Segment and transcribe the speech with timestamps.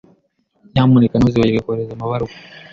[0.71, 2.33] Nyamuneka ntuzibagirwe kohereza amabaruwa.